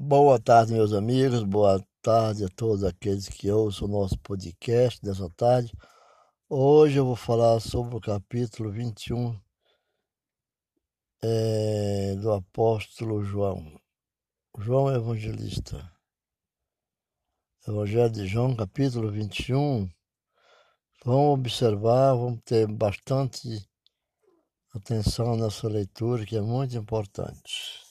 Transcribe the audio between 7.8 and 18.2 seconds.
o capítulo 21 é, do apóstolo João. João é Evangelista. Evangelho